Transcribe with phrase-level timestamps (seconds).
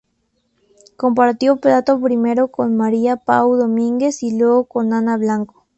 [0.97, 5.67] Compartió plató primero con María Pau Domínguez y luego con Ana Blanco.